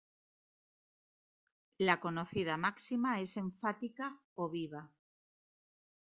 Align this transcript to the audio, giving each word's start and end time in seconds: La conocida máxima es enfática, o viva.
La 1.87 1.99
conocida 1.99 2.57
máxima 2.57 3.19
es 3.21 3.37
enfática, 3.37 4.17
o 4.33 4.49
viva. 4.49 4.89